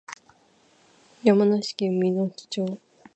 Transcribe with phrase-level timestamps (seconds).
[1.21, 2.79] 山梨県身延町